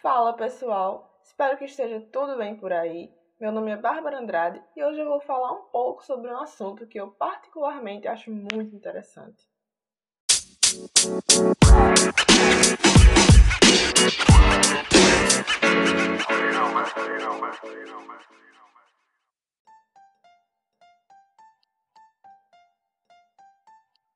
[0.00, 3.12] Fala pessoal, espero que esteja tudo bem por aí.
[3.40, 6.86] Meu nome é Bárbara Andrade e hoje eu vou falar um pouco sobre um assunto
[6.86, 9.44] que eu particularmente acho muito interessante.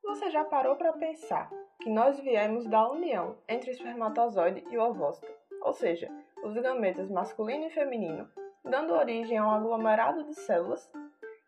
[0.05, 1.51] Você já parou para pensar
[1.83, 6.11] que nós viemos da união entre o espermatozoide e o ovócito, ou seja,
[6.43, 8.29] os gametas masculino e feminino,
[8.65, 10.91] dando origem a um aglomerado de células,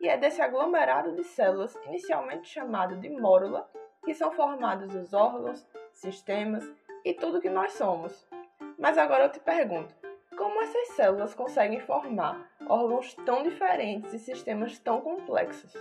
[0.01, 3.69] e é desse aglomerado de células, inicialmente chamado de mórula,
[4.05, 6.65] que são formados os órgãos, sistemas
[7.05, 8.27] e tudo que nós somos.
[8.79, 9.95] Mas agora eu te pergunto,
[10.37, 15.73] como essas células conseguem formar órgãos tão diferentes e sistemas tão complexos?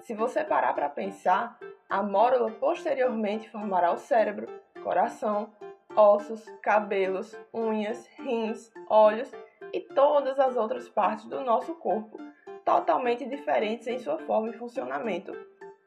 [0.00, 1.58] Se você parar para pensar,
[1.88, 4.48] a mórula posteriormente formará o cérebro,
[4.82, 5.52] coração,
[5.96, 9.30] ossos, cabelos, unhas, rins, olhos
[9.72, 12.18] e todas as outras partes do nosso corpo,
[12.64, 15.32] totalmente diferentes em sua forma e funcionamento,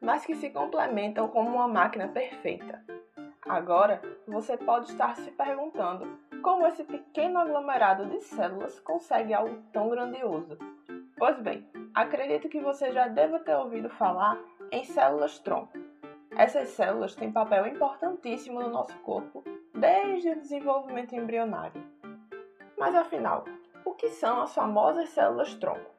[0.02, 2.84] mas que se complementam como uma máquina perfeita.
[3.48, 9.90] Agora, você pode estar se perguntando como esse pequeno aglomerado de células consegue algo tão
[9.90, 10.58] grandioso.
[11.18, 14.38] Pois bem, acredito que você já deva ter ouvido falar
[14.72, 15.85] em células-tronco.
[16.38, 19.42] Essas células têm papel importantíssimo no nosso corpo
[19.74, 21.82] desde o desenvolvimento embrionário.
[22.78, 23.46] Mas afinal,
[23.86, 25.96] o que são as famosas células-tronco?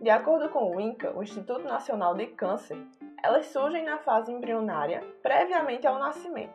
[0.00, 2.80] De acordo com o INCA, o Instituto Nacional de Câncer,
[3.20, 6.54] elas surgem na fase embrionária previamente ao nascimento.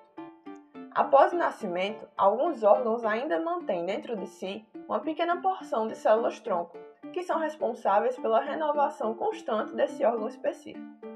[0.91, 6.77] Após o nascimento, alguns órgãos ainda mantêm dentro de si uma pequena porção de células-tronco,
[7.11, 11.14] que são responsáveis pela renovação constante desse órgão específico.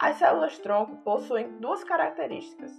[0.00, 2.72] As células-tronco possuem duas características.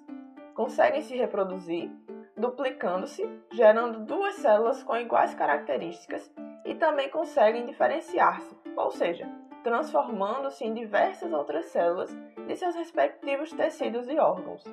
[0.53, 1.91] Conseguem se reproduzir,
[2.37, 6.31] duplicando-se, gerando duas células com iguais características,
[6.63, 9.29] e também conseguem diferenciar-se, ou seja,
[9.63, 12.09] transformando-se em diversas outras células
[12.47, 14.63] de seus respectivos tecidos e órgãos.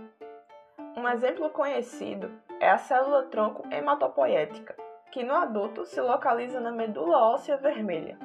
[0.96, 2.30] Um exemplo conhecido
[2.60, 4.76] é a célula-tronco hematopoética,
[5.10, 8.16] que no adulto se localiza na medula óssea vermelha.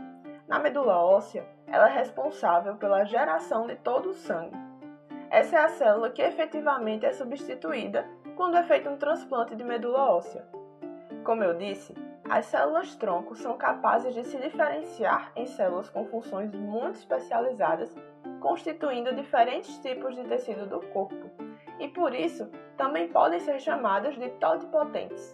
[0.51, 4.57] Na medula óssea, ela é responsável pela geração de todo o sangue.
[5.29, 10.11] Essa é a célula que efetivamente é substituída quando é feito um transplante de medula
[10.11, 10.45] óssea.
[11.23, 11.95] Como eu disse,
[12.29, 17.95] as células tronco são capazes de se diferenciar em células com funções muito especializadas,
[18.41, 21.31] constituindo diferentes tipos de tecido do corpo,
[21.79, 25.33] e por isso também podem ser chamadas de totipotentes.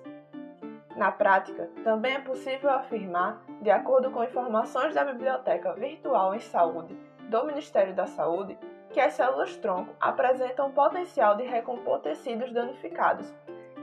[0.98, 6.98] Na prática, também é possível afirmar, de acordo com informações da Biblioteca Virtual em Saúde
[7.30, 8.58] do Ministério da Saúde,
[8.90, 13.32] que as células-tronco apresentam potencial de recompor tecidos danificados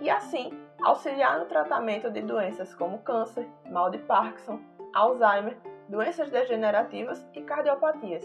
[0.01, 0.51] e, assim,
[0.83, 4.59] auxiliar no tratamento de doenças como câncer, mal de Parkinson,
[4.93, 5.57] Alzheimer,
[5.89, 8.25] doenças degenerativas e cardiopatias.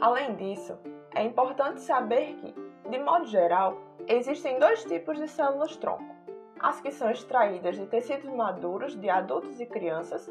[0.00, 0.76] Além disso,
[1.14, 2.52] é importante saber que,
[2.90, 3.78] de modo geral,
[4.08, 6.23] existem dois tipos de células-tronco
[6.64, 10.30] as que são extraídas de tecidos maduros de adultos e crianças,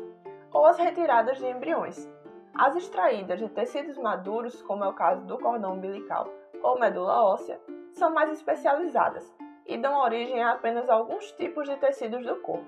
[0.51, 2.09] ou as retiradas de embriões.
[2.57, 6.27] As extraídas de tecidos maduros, como é o caso do cordão umbilical
[6.63, 7.61] ou medula óssea,
[7.91, 9.31] são mais especializadas
[9.67, 12.65] e dão origem a apenas alguns tipos de tecidos do corpo.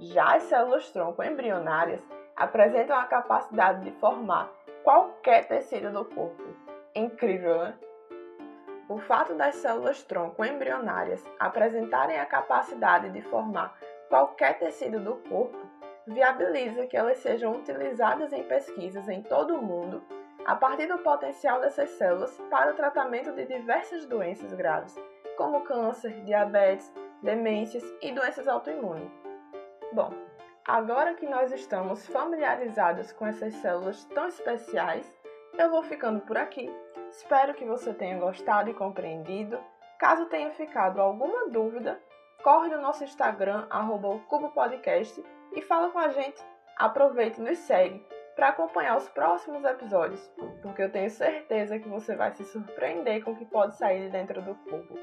[0.00, 2.02] Já as células-tronco embrionárias
[2.34, 4.50] apresentam a capacidade de formar
[4.82, 6.42] qualquer tecido do corpo.
[6.94, 7.78] Incrível, né?
[8.88, 13.78] O fato das células-tronco embrionárias apresentarem a capacidade de formar
[14.08, 15.58] qualquer tecido do corpo
[16.06, 20.02] viabiliza que elas sejam utilizadas em pesquisas em todo o mundo
[20.44, 24.94] a partir do potencial dessas células para o tratamento de diversas doenças graves,
[25.38, 29.10] como câncer, diabetes, demências e doenças autoimunes.
[29.94, 30.12] Bom,
[30.66, 35.18] agora que nós estamos familiarizados com essas células tão especiais,
[35.58, 36.70] eu vou ficando por aqui
[37.14, 39.56] Espero que você tenha gostado e compreendido.
[40.00, 42.00] Caso tenha ficado alguma dúvida,
[42.42, 44.18] corre no nosso Instagram, arroba
[44.52, 46.42] Podcast, e fala com a gente.
[46.76, 48.04] Aproveite e nos segue
[48.34, 50.28] para acompanhar os próximos episódios,
[50.60, 54.10] porque eu tenho certeza que você vai se surpreender com o que pode sair de
[54.10, 54.98] dentro do cubo.